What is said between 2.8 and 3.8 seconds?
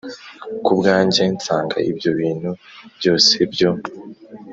byose byo